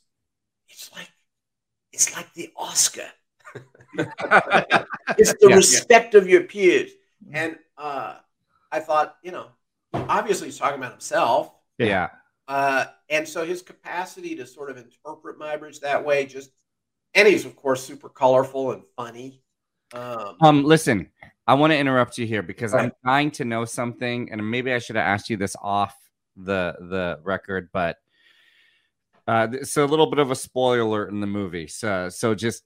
it's 0.69 0.91
like, 0.93 1.09
it's 1.93 2.15
like 2.15 2.33
the 2.33 2.51
Oscar. 2.57 3.07
it's 5.17 5.33
the 5.39 5.47
Yeah. 5.49 5.55
respect 5.55 6.13
of 6.15 6.27
your 6.27 6.43
peers. 6.43 6.91
And 7.31 7.57
uh, 7.77 8.17
I 8.71 8.79
thought, 8.81 9.15
you 9.23 9.31
know, 9.31 9.47
obviously 9.93 10.47
he's 10.47 10.57
talking 10.57 10.77
about 10.77 10.91
himself. 10.91 11.51
yeah. 11.77 12.09
Uh, 12.47 12.85
and 13.09 13.27
so 13.27 13.45
his 13.45 13.61
capacity 13.61 14.35
to 14.35 14.45
sort 14.45 14.69
of 14.69 14.77
interpret 14.77 15.39
Muybridge 15.39 15.79
that 15.81 16.03
way 16.03 16.25
just, 16.25 16.51
and 17.13 17.27
he's 17.27 17.45
of 17.45 17.55
course 17.55 17.83
super 17.83 18.09
colorful 18.09 18.71
and 18.71 18.83
funny. 18.95 19.41
Um, 19.93 20.35
Um, 20.41 20.63
listen, 20.65 21.09
I 21.47 21.53
want 21.53 21.71
to 21.71 21.77
interrupt 21.77 22.17
you 22.17 22.27
here 22.27 22.43
because 22.43 22.73
I'm 22.73 22.91
trying 23.03 23.31
to 23.31 23.45
know 23.45 23.63
something, 23.63 24.31
and 24.31 24.51
maybe 24.51 24.73
I 24.73 24.79
should 24.79 24.97
have 24.97 25.05
asked 25.05 25.29
you 25.29 25.37
this 25.37 25.55
off 25.61 25.95
the 26.35 26.75
the 26.79 27.19
record, 27.23 27.69
but 27.71 27.97
uh, 29.27 29.47
so 29.63 29.83
a 29.83 29.87
little 29.87 30.07
bit 30.07 30.19
of 30.19 30.31
a 30.31 30.35
spoiler 30.35 30.81
alert 30.81 31.11
in 31.11 31.21
the 31.21 31.27
movie. 31.27 31.67
So 31.67 32.09
so 32.09 32.35
just 32.35 32.63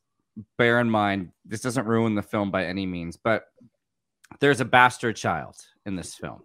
bear 0.57 0.79
in 0.79 0.89
mind 0.89 1.31
this 1.45 1.61
doesn't 1.61 1.85
ruin 1.85 2.15
the 2.15 2.21
film 2.21 2.51
by 2.51 2.65
any 2.65 2.85
means, 2.85 3.17
but 3.17 3.45
there's 4.39 4.61
a 4.61 4.65
bastard 4.65 5.15
child 5.15 5.57
in 5.85 5.95
this 5.95 6.15
film, 6.15 6.41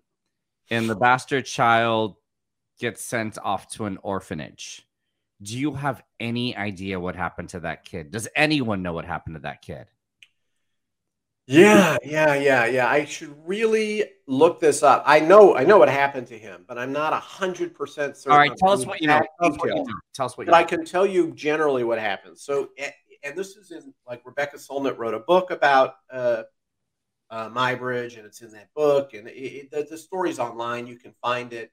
and 0.71 0.91
the 0.91 0.97
bastard 0.97 1.47
child 1.47 2.17
gets 2.79 3.03
sent 3.03 3.39
off 3.39 3.69
to 3.69 3.87
an 3.87 3.99
orphanage. 4.03 4.87
Do 5.43 5.59
you 5.59 5.75
have 5.75 6.03
any 6.19 6.57
idea 6.57 6.99
what 6.99 7.15
happened 7.15 7.51
to 7.51 7.61
that 7.61 7.85
kid? 7.85 8.11
Does 8.11 8.29
anyone 8.35 8.83
know 8.83 8.93
what 8.93 9.05
happened 9.05 9.37
to 9.37 9.43
that 9.43 9.63
kid? 9.63 9.87
Yeah, 11.49 11.97
yeah, 12.05 12.35
yeah, 12.35 12.67
yeah. 12.67 12.89
I 12.89 13.05
should 13.05 13.33
really 13.47 14.05
look 14.27 14.59
this 14.59 14.83
up. 14.83 15.05
I 15.07 15.21
know, 15.21 15.55
I 15.55 15.63
know 15.63 15.79
what 15.79 15.89
happened 15.89 16.27
to 16.29 16.39
him, 16.39 16.65
but 16.67 16.77
I'm 16.77 16.93
not 16.93 17.13
a 17.13 17.21
hundred 17.21 17.73
percent 17.73 18.17
certain. 18.17 18.33
All 18.33 18.39
right, 18.39 18.57
tell 18.57 18.73
us 18.73 18.85
what 18.85 19.01
you 19.01 19.07
know. 19.07 19.21
Tell 19.41 19.53
us 19.53 19.59
what 19.59 19.69
you 19.69 19.75
know. 19.77 19.95
Tell 20.13 20.27
us 20.27 20.37
what 20.37 20.47
But 20.47 20.55
I 20.55 20.65
can 20.65 20.85
tell 20.85 21.07
you 21.07 21.33
generally 21.35 21.85
what 21.85 22.01
happened. 22.01 22.37
So, 22.37 22.71
and 23.23 23.37
this 23.37 23.57
is 23.57 23.71
in 23.71 23.95
like 24.09 24.23
Rebecca 24.25 24.57
Solnit 24.57 24.99
wrote 24.99 25.15
a 25.15 25.21
book 25.21 25.53
about 25.53 25.95
uh, 26.11 26.43
uh, 27.31 27.49
Muybridge, 27.51 28.17
and 28.17 28.27
it's 28.27 28.41
in 28.41 28.51
that 28.51 28.75
book, 28.75 29.15
and 29.15 29.29
it, 29.29 29.37
it, 29.37 29.71
the, 29.71 29.87
the 29.89 29.99
story's 29.99 30.41
online. 30.41 30.89
You 30.89 30.97
can 30.97 31.15
find 31.23 31.53
it. 31.53 31.71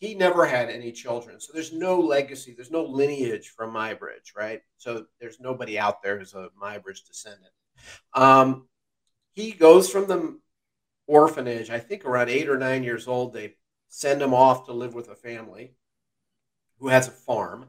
He 0.00 0.14
never 0.14 0.46
had 0.46 0.70
any 0.70 0.92
children, 0.92 1.40
so 1.40 1.52
there's 1.52 1.74
no 1.74 2.00
legacy. 2.00 2.54
There's 2.54 2.70
no 2.70 2.82
lineage 2.84 3.50
from 3.50 3.74
Muybridge, 3.74 4.34
right? 4.34 4.62
So 4.78 5.04
there's 5.20 5.40
nobody 5.40 5.78
out 5.78 6.02
there 6.02 6.18
who's 6.18 6.32
a 6.32 6.48
Muybridge 6.60 7.06
descendant. 7.06 7.52
Um, 8.14 8.66
he 9.32 9.52
goes 9.52 9.90
from 9.90 10.06
the 10.06 10.38
orphanage. 11.06 11.68
I 11.68 11.78
think 11.78 12.06
around 12.06 12.30
eight 12.30 12.48
or 12.48 12.58
nine 12.58 12.82
years 12.82 13.06
old, 13.06 13.34
they 13.34 13.56
send 13.88 14.22
him 14.22 14.32
off 14.32 14.64
to 14.66 14.72
live 14.72 14.94
with 14.94 15.10
a 15.10 15.14
family 15.14 15.74
who 16.78 16.88
has 16.88 17.06
a 17.06 17.12
farm, 17.12 17.66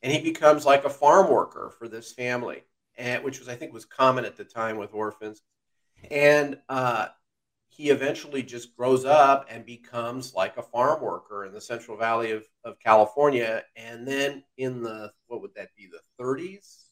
and 0.00 0.10
he 0.10 0.22
becomes 0.22 0.64
like 0.64 0.86
a 0.86 0.90
farm 0.90 1.30
worker 1.30 1.74
for 1.78 1.88
this 1.88 2.10
family, 2.10 2.64
and 2.96 3.22
which 3.22 3.38
was 3.38 3.50
I 3.50 3.54
think 3.54 3.74
was 3.74 3.84
common 3.84 4.24
at 4.24 4.36
the 4.36 4.44
time 4.44 4.78
with 4.78 4.94
orphans. 4.94 5.42
And 6.10 6.58
uh, 6.70 7.08
he 7.76 7.90
eventually 7.90 8.42
just 8.42 8.76
grows 8.76 9.04
up 9.04 9.46
and 9.50 9.66
becomes 9.66 10.34
like 10.34 10.56
a 10.56 10.62
farm 10.62 11.02
worker 11.02 11.44
in 11.44 11.52
the 11.52 11.60
Central 11.60 11.96
Valley 11.96 12.30
of, 12.30 12.44
of 12.64 12.78
California. 12.78 13.62
And 13.76 14.06
then 14.06 14.42
in 14.56 14.82
the 14.82 15.12
what 15.26 15.42
would 15.42 15.54
that 15.56 15.68
be 15.76 15.88
the 15.90 16.00
30s, 16.22 16.84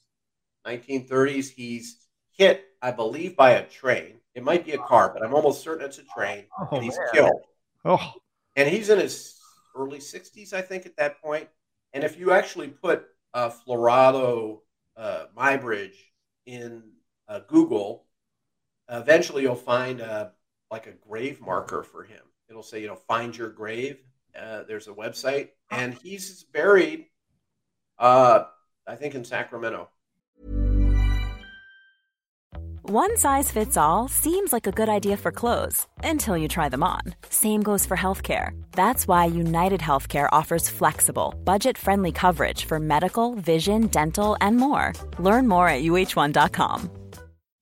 1930s, 0.67 1.49
he's 1.51 2.07
hit, 2.37 2.65
I 2.83 2.91
believe, 2.91 3.37
by 3.37 3.53
a 3.53 3.67
train. 3.67 4.17
It 4.35 4.43
might 4.43 4.67
be 4.67 4.73
a 4.73 4.79
car, 4.79 5.11
but 5.15 5.25
I'm 5.25 5.35
almost 5.35 5.63
certain 5.63 5.87
it's 5.87 5.99
a 5.99 6.05
train. 6.05 6.45
Oh, 6.59 6.69
and 6.73 6.85
he's 6.85 6.99
man. 6.99 7.09
killed 7.13 7.45
Oh, 7.85 8.13
and 8.57 8.69
he's 8.69 8.89
in 8.89 8.99
his 8.99 9.39
early 9.77 9.99
60s, 9.99 10.53
I 10.53 10.63
think, 10.63 10.87
at 10.87 10.97
that 10.97 11.21
point. 11.21 11.49
And 11.93 12.03
if 12.03 12.19
you 12.19 12.33
actually 12.33 12.69
put 12.69 13.05
uh, 13.35 13.51
Florado 13.51 14.61
uh, 14.97 15.25
Muybridge 15.37 15.97
in 16.47 16.83
uh, 17.29 17.41
Google, 17.47 18.07
eventually 18.89 19.43
you'll 19.43 19.55
find 19.55 20.01
uh, 20.01 20.29
like 20.75 20.89
a 20.89 21.09
grave 21.09 21.41
marker 21.41 21.85
for 21.85 22.03
him. 22.03 22.25
It'll 22.51 22.65
say, 22.65 22.81
you 22.83 22.89
know, 22.89 22.97
find 22.97 23.37
your 23.37 23.51
grave. 23.51 23.99
Uh, 24.37 24.65
there's 24.65 24.89
a 24.89 24.93
website, 24.93 25.51
and 25.71 25.95
he's 25.95 26.43
buried, 26.53 27.07
uh, 28.01 28.47
I 28.85 28.97
think, 28.97 29.15
in 29.15 29.25
Sacramento. 29.25 29.89
One 32.83 33.17
size 33.17 33.53
fits 33.53 33.77
all 33.77 34.09
seems 34.09 34.53
like 34.53 34.67
a 34.67 34.73
good 34.73 34.89
idea 34.89 35.17
for 35.17 35.31
clothes 35.31 35.87
until 36.03 36.37
you 36.37 36.49
try 36.49 36.69
them 36.69 36.83
on. 36.83 37.03
Same 37.31 37.63
goes 37.63 37.87
for 37.87 37.97
healthcare. 37.97 38.51
That's 38.73 39.07
why 39.09 39.25
United 39.27 39.81
Healthcare 39.81 40.29
offers 40.33 40.69
flexible, 40.69 41.35
budget 41.45 41.79
friendly 41.79 42.13
coverage 42.13 42.67
for 42.67 42.79
medical, 42.81 43.37
vision, 43.37 43.87
dental, 43.87 44.37
and 44.41 44.57
more. 44.57 44.93
Learn 45.19 45.47
more 45.47 45.69
at 45.69 45.83
uh1.com. 45.83 46.91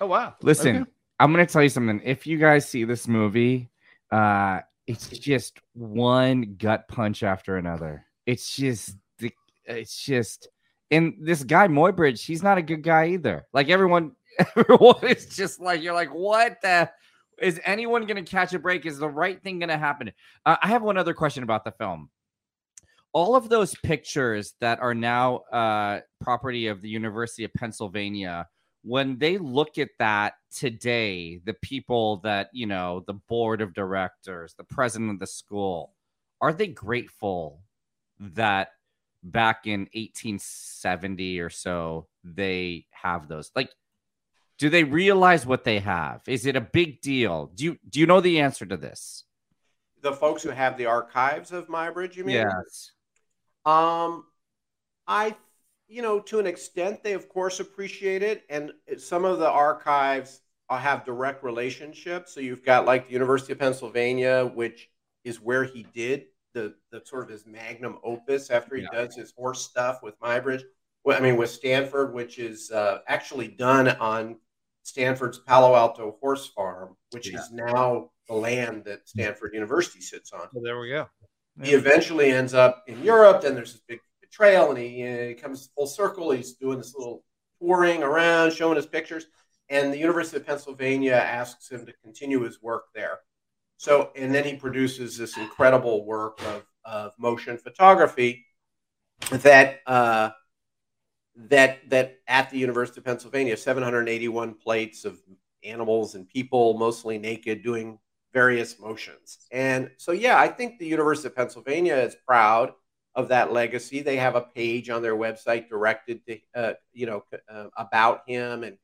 Oh 0.00 0.06
wow. 0.06 0.34
Listen, 0.42 0.76
Okay. 0.76 0.90
I'm 1.18 1.32
gonna 1.32 1.46
tell 1.46 1.62
you 1.62 1.68
something. 1.68 2.00
If 2.04 2.26
you 2.26 2.38
guys 2.38 2.68
see 2.68 2.84
this 2.84 3.06
movie, 3.06 3.70
uh, 4.10 4.60
it's 4.86 5.08
just 5.08 5.58
one 5.74 6.56
gut 6.58 6.88
punch 6.88 7.22
after 7.22 7.56
another. 7.58 8.06
It's 8.26 8.56
just 8.56 8.96
the, 9.18 9.32
it's 9.64 10.02
just, 10.02 10.48
and 10.90 11.14
this 11.20 11.44
guy 11.44 11.68
Muybridge, 11.68 12.24
he's 12.24 12.42
not 12.42 12.58
a 12.58 12.62
good 12.62 12.82
guy 12.82 13.08
either. 13.08 13.46
Like 13.52 13.68
everyone, 13.68 14.12
everyone 14.56 15.04
is 15.06 15.26
just 15.26 15.60
like 15.60 15.82
you're 15.82 15.94
like, 15.94 16.12
what 16.12 16.60
the. 16.62 16.90
Is 17.40 17.58
anyone 17.64 18.04
going 18.04 18.22
to 18.22 18.30
catch 18.30 18.52
a 18.52 18.58
break? 18.58 18.84
Is 18.84 18.98
the 18.98 19.08
right 19.08 19.42
thing 19.42 19.60
going 19.60 19.70
to 19.70 19.78
happen? 19.78 20.12
Uh, 20.44 20.56
I 20.62 20.68
have 20.68 20.82
one 20.82 20.98
other 20.98 21.14
question 21.14 21.42
about 21.42 21.64
the 21.64 21.70
film. 21.72 22.10
All 23.14 23.34
of 23.34 23.48
those 23.48 23.74
pictures 23.76 24.52
that 24.60 24.78
are 24.80 24.94
now 24.94 25.36
uh, 25.50 26.00
property 26.20 26.66
of 26.66 26.82
the 26.82 26.90
University 26.90 27.44
of 27.44 27.54
Pennsylvania, 27.54 28.46
when 28.82 29.18
they 29.18 29.36
look 29.38 29.76
at 29.78 29.90
that 29.98 30.34
today, 30.54 31.38
the 31.44 31.54
people 31.54 32.18
that, 32.18 32.48
you 32.52 32.66
know, 32.66 33.04
the 33.06 33.14
board 33.14 33.60
of 33.60 33.74
directors, 33.74 34.54
the 34.56 34.64
president 34.64 35.10
of 35.10 35.18
the 35.18 35.26
school, 35.26 35.94
are 36.40 36.52
they 36.52 36.66
grateful 36.68 37.60
that 38.18 38.70
back 39.22 39.66
in 39.66 39.80
1870 39.92 41.40
or 41.40 41.50
so 41.50 42.08
they 42.24 42.86
have 42.90 43.28
those? 43.28 43.50
Like, 43.54 43.70
Do 44.58 44.68
they 44.70 44.84
realize 44.84 45.46
what 45.46 45.64
they 45.64 45.80
have? 45.80 46.22
Is 46.26 46.44
it 46.46 46.56
a 46.56 46.60
big 46.60 47.00
deal? 47.00 47.50
Do 47.54 47.64
you 47.64 47.78
do 47.88 47.98
you 48.00 48.06
know 48.06 48.20
the 48.20 48.40
answer 48.40 48.66
to 48.66 48.76
this? 48.76 49.24
The 50.02 50.12
folks 50.12 50.42
who 50.42 50.50
have 50.50 50.76
the 50.78 50.86
archives 50.86 51.52
of 51.52 51.68
Muybridge, 51.68 52.16
you 52.16 52.24
mean? 52.24 52.36
Yes. 52.36 52.92
Um, 53.66 54.24
I, 55.06 55.36
you 55.90 56.02
know, 56.02 56.20
to 56.20 56.38
an 56.38 56.46
extent, 56.46 57.02
they 57.02 57.14
of 57.14 57.28
course 57.28 57.58
appreciate 57.58 58.22
it, 58.22 58.44
and 58.48 58.72
some 58.96 59.24
of 59.24 59.40
the 59.40 59.50
archives 59.50 60.40
uh, 60.68 60.78
have 60.78 61.04
direct 61.04 61.42
relationships. 61.42 62.32
So 62.32 62.40
you've 62.40 62.64
got 62.64 62.86
like 62.86 63.08
the 63.08 63.12
University 63.12 63.52
of 63.52 63.58
Pennsylvania, 63.58 64.50
which 64.54 64.88
is 65.24 65.40
where 65.40 65.64
he 65.64 65.82
did 65.92 66.26
the 66.54 66.74
the 66.92 67.02
sort 67.04 67.24
of 67.24 67.28
his 67.28 67.44
magnum 67.44 67.98
opus 68.04 68.50
after 68.50 68.76
he 68.76 68.82
Yeah. 68.82 68.88
does 68.92 69.16
his 69.16 69.32
horse 69.36 69.62
stuff 69.62 70.00
with 70.02 70.18
Muybridge. 70.20 70.62
Well, 71.04 71.16
I 71.16 71.20
mean, 71.20 71.36
with 71.36 71.50
Stanford, 71.50 72.14
which 72.14 72.38
is 72.38 72.70
uh, 72.70 72.98
actually 73.08 73.48
done 73.48 73.88
on 73.88 74.38
Stanford's 74.84 75.38
Palo 75.38 75.74
Alto 75.74 76.18
horse 76.20 76.46
farm, 76.48 76.96
which 77.10 77.30
Yeah. 77.30 77.40
is 77.40 77.50
now 77.50 78.10
the 78.28 78.34
land 78.34 78.84
that 78.84 79.08
Stanford 79.08 79.54
University 79.54 80.00
sits 80.00 80.32
on. 80.32 80.48
Well, 80.52 80.62
there 80.62 80.78
we 80.78 80.90
go. 80.90 81.08
He 81.62 81.72
eventually 81.72 82.30
ends 82.30 82.54
up 82.54 82.84
in 82.86 83.02
Europe. 83.04 83.42
Then 83.42 83.54
there's 83.54 83.72
this 83.72 83.82
big 83.86 84.00
betrayal, 84.30 84.70
and 84.70 84.78
he, 84.78 85.28
he 85.28 85.34
comes 85.34 85.70
full 85.74 85.86
circle. 85.86 86.30
He's 86.30 86.54
doing 86.54 86.78
this 86.78 86.94
little 86.94 87.24
touring 87.60 88.02
around, 88.02 88.52
showing 88.52 88.76
his 88.76 88.86
pictures, 88.86 89.26
and 89.68 89.92
the 89.92 89.98
University 89.98 90.38
of 90.38 90.46
Pennsylvania 90.46 91.14
asks 91.14 91.70
him 91.70 91.86
to 91.86 91.92
continue 92.02 92.40
his 92.42 92.62
work 92.62 92.84
there. 92.94 93.20
So, 93.76 94.10
and 94.16 94.34
then 94.34 94.44
he 94.44 94.56
produces 94.56 95.16
this 95.16 95.36
incredible 95.36 96.04
work 96.04 96.40
of, 96.46 96.64
of 96.84 97.12
motion 97.18 97.56
photography 97.56 98.44
that 99.30 99.80
uh, 99.86 100.30
that 101.36 101.88
that 101.88 102.18
at 102.26 102.50
the 102.50 102.58
University 102.58 103.00
of 103.00 103.04
Pennsylvania, 103.04 103.56
781 103.56 104.54
plates 104.54 105.04
of 105.04 105.18
animals 105.64 106.14
and 106.14 106.28
people, 106.28 106.76
mostly 106.78 107.18
naked, 107.18 107.62
doing 107.62 107.98
various 108.32 108.78
motions. 108.78 109.38
And 109.50 109.90
so, 109.96 110.12
yeah, 110.12 110.38
I 110.38 110.48
think 110.48 110.78
the 110.78 110.86
University 110.86 111.28
of 111.28 111.36
Pennsylvania 111.36 111.96
is 111.96 112.16
proud 112.26 112.72
of 113.14 113.28
that 113.28 113.52
legacy. 113.52 114.02
They 114.02 114.16
have 114.16 114.36
a 114.36 114.40
page 114.40 114.90
on 114.90 115.02
their 115.02 115.16
website 115.16 115.68
directed 115.68 116.24
to, 116.26 116.38
uh, 116.54 116.72
you 116.92 117.06
know, 117.06 117.24
uh, 117.52 117.66
about 117.76 118.22
him 118.26 118.64
and 118.64 118.78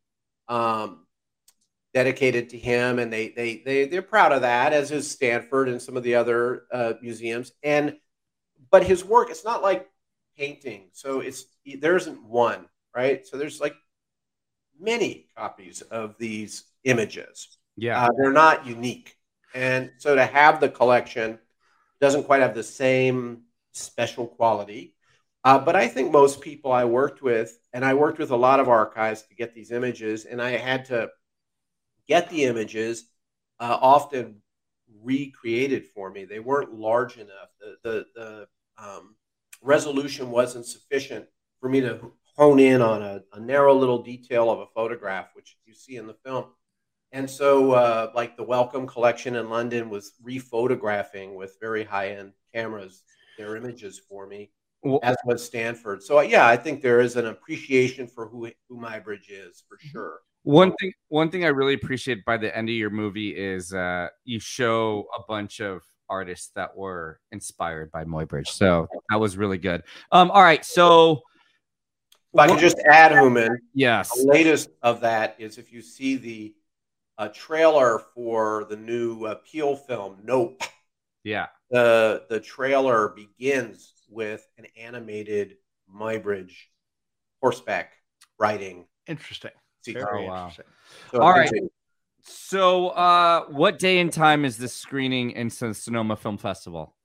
um, 0.49 1.07
dedicated 1.95 2.51
to 2.51 2.59
him, 2.59 2.99
and 2.99 3.13
they 3.13 3.29
they 3.29 3.63
they 3.65 3.87
they're 3.87 4.03
proud 4.03 4.33
of 4.33 4.43
that, 4.43 4.73
as 4.73 4.91
is 4.91 5.11
Stanford 5.11 5.69
and 5.69 5.81
some 5.81 5.97
of 5.97 6.03
the 6.03 6.15
other 6.17 6.65
uh, 6.73 6.95
museums. 7.01 7.53
And 7.63 7.97
but 8.71 8.85
his 8.85 9.05
work, 9.05 9.31
it's 9.31 9.45
not 9.45 9.63
like 9.63 9.89
painting, 10.37 10.89
so 10.93 11.21
it's 11.21 11.47
there 11.81 11.97
isn't 11.97 12.23
one, 12.25 12.67
right? 12.95 13.27
So 13.27 13.37
there's 13.37 13.61
like 13.61 13.75
many 14.79 15.27
copies 15.37 15.83
of 15.83 16.17
these 16.19 16.65
images. 16.85 17.59
Yeah. 17.77 18.03
Uh, 18.03 18.11
they're 18.17 18.33
not 18.33 18.67
unique. 18.67 19.17
And 19.55 19.91
so 19.99 20.15
to 20.15 20.25
have 20.25 20.61
the 20.61 20.69
collection 20.69 21.39
doesn't 22.01 22.25
quite 22.25 22.43
have 22.43 22.55
the 22.55 22.63
same 22.63 23.43
special 23.77 24.27
quality. 24.27 24.95
Uh, 25.45 25.59
but 25.59 25.77
I 25.77 25.87
think 25.87 26.11
most 26.11 26.41
people 26.41 26.73
I 26.73 26.85
worked 26.85 27.23
with, 27.23 27.57
and 27.73 27.85
I 27.85 27.95
worked 27.95 28.19
with 28.19 28.31
a 28.31 28.37
lot 28.37 28.59
of 28.59 28.69
archives 28.69 29.23
to 29.23 29.35
get 29.35 29.55
these 29.55 29.71
images, 29.71 30.25
and 30.25 30.43
I 30.43 30.51
had 30.51 30.87
to 30.87 31.11
get 32.09 32.29
the 32.31 32.45
images 32.45 33.05
uh, 33.61 33.79
often 33.81 34.43
recreated 35.03 35.87
for 35.87 36.11
me. 36.11 36.25
They 36.25 36.41
weren't 36.41 36.75
large 36.75 37.17
enough. 37.17 37.51
The, 37.61 37.77
the, 37.85 38.07
the 38.15 38.49
um, 38.77 39.15
resolution 39.63 40.31
wasn't 40.31 40.67
sufficient 40.67 41.27
for 41.61 41.69
me 41.69 41.81
to 41.81 42.13
hone 42.37 42.59
in 42.59 42.83
on 42.83 43.03
a, 43.03 43.23
a 43.33 43.41
narrow 43.41 43.75
little 43.75 44.03
detail 44.03 44.51
of 44.51 44.59
a 44.59 44.67
photograph, 44.75 45.29
which 45.35 45.57
you 45.65 45.75
see 45.75 45.97
in 45.97 46.07
the 46.07 46.17
film. 46.25 46.47
And 47.13 47.31
so, 47.31 47.73
uh, 47.73 48.11
like 48.15 48.37
the 48.37 48.43
Wellcome 48.43 48.87
Collection 48.87 49.37
in 49.37 49.49
London 49.49 49.89
was 49.89 50.13
rephotographing 50.27 51.35
with 51.35 51.57
very 51.61 51.85
high 51.85 52.11
end 52.11 52.33
cameras 52.53 53.03
their 53.37 53.57
images 53.57 54.01
for 54.09 54.27
me, 54.27 54.51
Well- 54.83 55.01
as 55.03 55.17
was 55.25 55.45
Stanford. 55.45 56.03
So, 56.03 56.21
yeah, 56.21 56.47
I 56.47 56.57
think 56.57 56.83
there 56.83 57.01
is 57.01 57.17
an 57.17 57.27
appreciation 57.27 58.07
for 58.07 58.29
who 58.29 58.51
who 58.69 58.79
Muybridge 58.79 59.31
is 59.31 59.65
for 59.69 59.79
sure. 59.79 60.21
One 60.43 60.73
thing, 60.81 60.93
one 61.09 61.29
thing 61.29 61.45
I 61.45 61.49
really 61.49 61.75
appreciate 61.75 62.25
by 62.25 62.37
the 62.37 62.57
end 62.57 62.69
of 62.69 62.75
your 62.75 62.91
movie 62.91 63.37
is 63.37 63.73
uh, 63.73 64.09
you 64.25 64.39
show 64.39 65.07
a 65.19 65.23
bunch 65.27 65.61
of 65.61 65.83
artists 66.09 66.53
that 66.55 66.77
were 66.77 67.19
inspired 67.33 67.91
by 67.91 68.05
Muybridge. 68.05 68.47
So 68.49 68.87
that 69.11 69.19
was 69.19 69.37
really 69.37 69.59
good. 69.59 69.83
Um, 70.13 70.31
all 70.31 70.43
right, 70.43 70.65
so 70.65 71.23
If 72.33 72.39
I 72.41 72.47
could 72.47 72.61
just 72.61 72.79
add, 72.89 73.11
Human, 73.11 73.59
yes, 73.75 74.11
the 74.17 74.29
latest 74.29 74.69
of 74.83 75.01
that 75.01 75.35
is 75.41 75.59
if 75.59 75.73
you 75.73 75.83
see 75.83 76.15
the 76.17 76.55
uh, 77.19 77.29
trailer 77.35 77.99
for 78.15 78.67
the 78.69 78.77
new 78.77 79.25
uh, 79.25 79.37
Peele 79.51 79.75
film, 79.75 80.19
Nope. 80.23 80.63
yeah, 81.25 81.47
the 81.71 82.25
the 82.29 82.41
trailer 82.41 83.09
begins 83.09 83.93
with 84.09 84.47
an 84.59 84.67
animated 84.77 85.57
Muybridge 85.93 86.55
horseback 87.41 87.93
riding 88.39 88.87
Interesting. 89.07 89.51
sequence. 89.83 90.07
Very 90.11 90.25
Oh, 90.25 90.29
wow. 90.29 90.37
interesting. 90.47 90.65
So 91.13 91.21
All 91.21 91.31
it 91.31 91.33
right. 91.33 91.47
continues. 91.49 91.71
So, 92.29 92.89
uh, 92.89 93.45
what 93.47 93.79
day 93.79 94.01
and 94.01 94.13
time 94.13 94.45
is 94.45 94.57
this 94.59 94.73
screening 94.75 95.31
in 95.31 95.49
Son- 95.49 95.75
Sonoma 95.75 96.17
Film 96.17 96.39
Festival? 96.39 96.97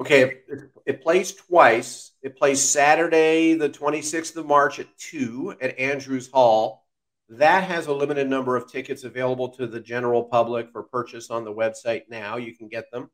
Okay, 0.00 0.22
it, 0.22 0.70
it 0.86 1.02
plays 1.02 1.34
twice. 1.34 2.12
It 2.22 2.38
plays 2.38 2.62
Saturday, 2.62 3.52
the 3.54 3.68
26th 3.68 4.34
of 4.36 4.46
March 4.46 4.78
at 4.78 4.86
2 4.96 5.56
at 5.60 5.78
Andrews 5.78 6.30
Hall. 6.32 6.86
That 7.28 7.64
has 7.64 7.88
a 7.88 7.92
limited 7.92 8.26
number 8.28 8.56
of 8.56 8.72
tickets 8.72 9.04
available 9.04 9.50
to 9.50 9.66
the 9.66 9.80
general 9.80 10.24
public 10.24 10.72
for 10.72 10.82
purchase 10.84 11.28
on 11.28 11.44
the 11.44 11.52
website 11.52 12.04
now. 12.08 12.38
You 12.38 12.56
can 12.56 12.68
get 12.68 12.90
them. 12.90 13.10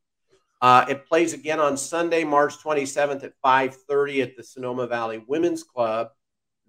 Uh, 0.63 0.87
it 0.89 1.07
plays 1.07 1.33
again 1.33 1.61
on 1.61 1.77
Sunday, 1.77 2.25
March 2.25 2.59
27th 2.59 3.25
at 3.25 3.33
5:30 3.45 4.23
at 4.23 4.37
the 4.37 4.43
Sonoma 4.43 4.87
Valley 4.87 5.23
Women's 5.27 5.63
Club. 5.63 6.09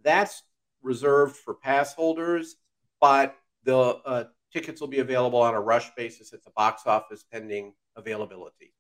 That's 0.04 0.44
reserved 0.82 1.36
for 1.36 1.54
pass 1.54 1.94
holders, 1.94 2.58
but 3.00 3.36
the 3.64 3.78
uh, 3.78 4.24
tickets 4.52 4.82
will 4.82 4.88
be 4.88 5.00
available 5.00 5.42
on 5.42 5.54
a 5.54 5.62
rush 5.62 5.90
basis 5.96 6.34
at 6.34 6.44
the 6.44 6.52
box 6.52 6.84
office 6.86 7.24
pending 7.32 7.74
availability. 7.96 8.74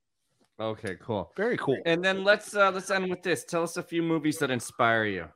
Okay, 0.59 0.97
cool. 1.01 1.31
Very 1.37 1.57
cool. 1.57 1.77
And 1.85 2.03
then 2.03 2.23
let's 2.23 2.55
uh, 2.55 2.71
let's 2.71 2.89
end 2.89 3.09
with 3.09 3.21
this. 3.21 3.45
Tell 3.45 3.63
us 3.63 3.77
a 3.77 3.83
few 3.83 4.01
movies 4.01 4.39
that 4.39 4.49
inspire 4.49 5.05
you. 5.05 5.27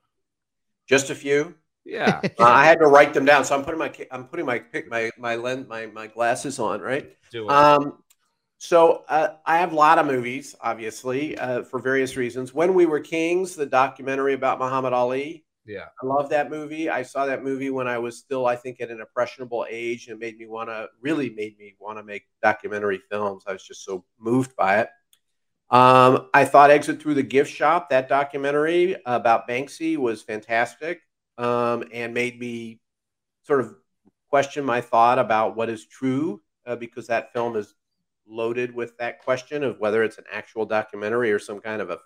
Just 0.87 1.09
a 1.09 1.15
few. 1.15 1.55
Yeah. 1.85 2.21
Uh, 2.39 2.43
I 2.43 2.65
had 2.65 2.79
to 2.79 2.87
write 2.87 3.13
them 3.13 3.25
down, 3.25 3.45
so 3.45 3.55
I'm 3.55 3.63
putting 3.63 3.79
my 3.79 3.91
I'm 4.11 4.25
putting 4.25 4.45
my 4.45 4.59
pick 4.59 4.89
my 4.89 5.11
my 5.17 5.35
lens 5.35 5.67
my 5.67 5.85
my 5.87 6.07
glasses 6.07 6.59
on, 6.59 6.81
right? 6.81 7.15
Do 7.31 7.45
it. 7.45 7.51
Um, 7.51 8.03
so 8.63 9.03
uh, 9.09 9.37
I 9.43 9.57
have 9.57 9.71
a 9.71 9.75
lot 9.75 9.97
of 9.97 10.05
movies, 10.05 10.55
obviously, 10.61 11.35
uh, 11.35 11.63
for 11.63 11.79
various 11.79 12.15
reasons. 12.15 12.53
When 12.53 12.75
We 12.75 12.85
Were 12.85 12.99
Kings, 12.99 13.55
the 13.55 13.65
documentary 13.65 14.35
about 14.35 14.59
Muhammad 14.59 14.93
Ali, 14.93 15.45
yeah. 15.65 15.85
I 15.99 16.05
love 16.05 16.29
that 16.29 16.51
movie. 16.51 16.87
I 16.87 17.01
saw 17.01 17.25
that 17.25 17.43
movie 17.43 17.71
when 17.71 17.87
I 17.87 17.97
was 17.97 18.19
still, 18.19 18.45
I 18.45 18.55
think, 18.55 18.79
at 18.79 18.91
an 18.91 19.01
impressionable 19.01 19.65
age, 19.67 20.05
and 20.07 20.13
it 20.13 20.23
made 20.23 20.37
me 20.37 20.45
want 20.45 20.69
to 20.69 20.89
really 21.01 21.31
made 21.31 21.57
me 21.57 21.73
want 21.79 21.97
to 21.97 22.03
make 22.03 22.25
documentary 22.43 23.01
films. 23.09 23.45
I 23.47 23.53
was 23.53 23.63
just 23.63 23.83
so 23.83 24.05
moved 24.19 24.55
by 24.55 24.81
it. 24.81 24.89
Um, 25.71 26.29
I 26.31 26.45
thought 26.45 26.69
Exit 26.69 27.01
Through 27.01 27.15
the 27.15 27.23
Gift 27.23 27.51
Shop, 27.51 27.89
that 27.89 28.09
documentary 28.09 28.95
about 29.07 29.47
Banksy, 29.47 29.97
was 29.97 30.21
fantastic 30.21 31.01
um, 31.39 31.83
and 31.91 32.13
made 32.13 32.39
me 32.39 32.79
sort 33.41 33.61
of 33.61 33.73
question 34.29 34.63
my 34.63 34.81
thought 34.81 35.17
about 35.17 35.55
what 35.55 35.67
is 35.67 35.83
true 35.87 36.41
uh, 36.67 36.75
because 36.75 37.07
that 37.07 37.33
film 37.33 37.55
is 37.55 37.73
loaded 38.31 38.73
with 38.73 38.97
that 38.97 39.19
question 39.19 39.63
of 39.63 39.79
whether 39.79 40.03
it's 40.03 40.17
an 40.17 40.23
actual 40.31 40.65
documentary 40.65 41.31
or 41.31 41.39
some 41.39 41.59
kind 41.59 41.81
of 41.81 41.89
a 41.89 41.99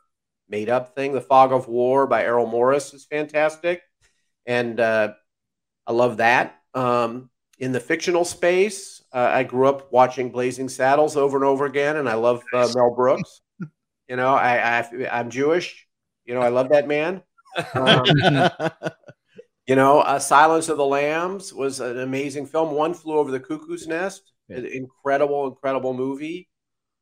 made 0.50 0.70
up 0.70 0.96
thing. 0.96 1.14
The 1.14 1.22
Fog 1.22 1.52
of 1.52 1.68
War 1.68 2.08
by 2.08 2.24
Errol 2.24 2.48
Morris 2.48 2.94
is 2.94 3.06
fantastic. 3.06 3.82
And 4.46 4.80
uh, 4.80 5.14
I 5.88 5.92
love 5.92 6.18
that. 6.18 6.60
Um, 6.74 7.30
in 7.58 7.72
the 7.72 7.80
fictional 7.80 8.26
space, 8.26 9.04
uh, 9.14 9.30
I 9.32 9.44
grew 9.44 9.68
up 9.68 9.92
watching 9.92 10.30
Blazing 10.30 10.70
Saddles 10.70 11.16
over 11.16 11.38
and 11.38 11.46
over 11.46 11.66
again, 11.66 11.96
and 11.96 12.10
I 12.10 12.16
love 12.16 12.44
uh, 12.54 12.68
Mel 12.76 12.94
Brooks. 12.94 13.42
You 14.10 14.18
know, 14.18 14.34
I, 14.34 14.80
I 14.80 15.08
I'm 15.12 15.30
Jewish. 15.30 15.88
You 16.26 16.34
know, 16.34 16.42
I 16.42 16.50
love 16.50 16.70
that 16.70 16.88
man. 16.88 17.24
Um, 17.74 18.04
you 19.68 19.76
know, 19.76 20.00
uh, 20.02 20.20
Silence 20.20 20.70
of 20.70 20.78
the 20.78 20.86
Lambs 20.86 21.54
was 21.54 21.80
an 21.80 22.00
amazing 22.00 22.46
film. 22.46 22.76
One 22.76 22.94
Flew 22.94 23.18
Over 23.18 23.32
the 23.32 23.40
Cuckoo's 23.40 23.88
Nest, 23.88 24.34
an 24.50 24.66
incredible, 24.66 25.48
incredible 25.48 25.94
movie. 25.94 26.50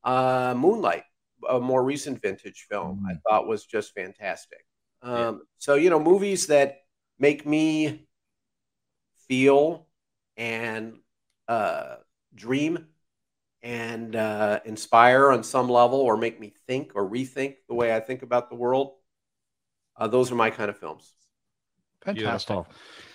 Uh, 0.04 0.54
Moonlight, 0.58 1.04
a 1.50 1.60
more 1.60 1.84
recent 1.84 2.22
vintage 2.22 2.68
film, 2.70 3.06
I 3.10 3.16
thought 3.28 3.48
was 3.48 3.66
just 3.66 3.94
fantastic. 3.94 4.66
Um, 5.02 5.44
So, 5.58 5.76
you 5.76 5.90
know, 5.90 6.00
movies 6.00 6.48
that 6.48 6.82
make 7.20 7.46
me 7.46 8.08
feel 9.28 9.88
and 10.38 10.98
uh, 11.48 11.96
dream 12.36 12.88
and 13.62 14.16
uh, 14.16 14.60
inspire 14.66 15.32
on 15.32 15.44
some 15.44 15.70
level 15.70 16.00
or 16.02 16.18
make 16.18 16.40
me 16.40 16.54
think 16.68 16.94
or 16.96 17.10
rethink 17.10 17.56
the 17.68 17.76
way 17.76 17.96
I 17.96 18.00
think 18.00 18.22
about 18.24 18.50
the 18.50 18.56
world. 18.56 18.96
Uh, 19.96 20.08
those 20.08 20.32
are 20.32 20.36
my 20.36 20.50
kind 20.50 20.70
of 20.70 20.78
films. 20.78 21.14
Fantastic. 22.04 22.48
Beautiful. 22.48 22.68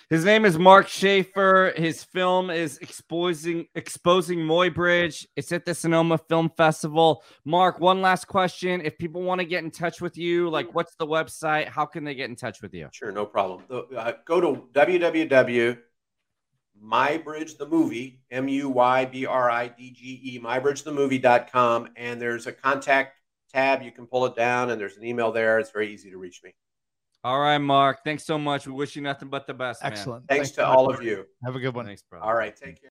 His 0.09 0.25
name 0.25 0.43
is 0.43 0.57
Mark 0.57 0.87
Schaefer. 0.87 1.71
His 1.75 2.03
film 2.03 2.49
is 2.49 2.79
exposing 2.79 3.67
exposing 3.75 4.39
Muybridge. 4.39 5.27
It's 5.35 5.51
at 5.51 5.65
the 5.65 5.75
Sonoma 5.75 6.17
Film 6.17 6.49
Festival. 6.57 7.23
Mark, 7.45 7.79
one 7.79 8.01
last 8.01 8.25
question: 8.25 8.81
If 8.83 8.97
people 8.97 9.21
want 9.21 9.39
to 9.39 9.45
get 9.45 9.63
in 9.63 9.69
touch 9.69 10.01
with 10.01 10.17
you, 10.17 10.49
like, 10.49 10.73
what's 10.73 10.95
the 10.95 11.05
website? 11.05 11.67
How 11.67 11.85
can 11.85 12.03
they 12.03 12.15
get 12.15 12.27
in 12.27 12.35
touch 12.35 12.59
with 12.63 12.73
you? 12.73 12.89
Sure, 12.91 13.11
no 13.11 13.23
problem. 13.23 13.61
Uh, 13.69 14.13
go 14.25 14.41
to 14.41 14.63
www. 14.73 15.77
Muybridge 16.83 17.57
the 17.59 18.17
M 18.31 18.47
U 18.47 18.69
Y 18.69 19.05
B 19.05 19.27
R 19.27 19.51
I 19.51 19.67
D 19.67 19.91
G 19.91 20.21
E, 20.23 20.39
muybridgethemovie.com. 20.39 21.89
And 21.95 22.19
there's 22.19 22.47
a 22.47 22.51
contact 22.51 23.19
tab. 23.53 23.83
You 23.83 23.91
can 23.91 24.07
pull 24.07 24.25
it 24.25 24.35
down, 24.35 24.71
and 24.71 24.81
there's 24.81 24.97
an 24.97 25.05
email 25.05 25.31
there. 25.31 25.59
It's 25.59 25.69
very 25.69 25.93
easy 25.93 26.09
to 26.09 26.17
reach 26.17 26.41
me. 26.43 26.55
All 27.23 27.39
right, 27.39 27.57
Mark. 27.57 28.03
Thanks 28.05 28.25
so 28.25 28.37
much. 28.37 28.65
We 28.65 28.73
wish 28.73 28.95
you 28.95 29.01
nothing 29.01 29.29
but 29.29 29.45
the 29.45 29.53
best. 29.53 29.83
man. 29.83 29.91
Excellent. 29.91 30.27
Thanks, 30.27 30.51
to 30.51 30.65
all 30.65 30.89
of 30.89 31.03
you. 31.03 31.25
Have 31.43 31.55
a 31.55 31.59
good 31.59 31.75
one. 31.75 31.85
Thanks, 31.85 32.01
bro. 32.01 32.21
All 32.21 32.33
right, 32.33 32.55
take 32.55 32.81
care. 32.81 32.91